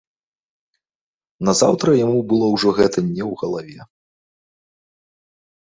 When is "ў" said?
3.31-3.39